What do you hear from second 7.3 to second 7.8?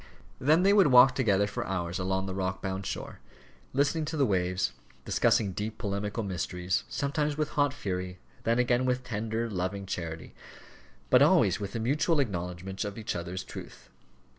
with hot